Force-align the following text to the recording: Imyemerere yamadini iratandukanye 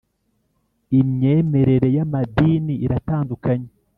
Imyemerere 0.99 1.87
yamadini 1.97 2.73
iratandukanye 2.85 3.69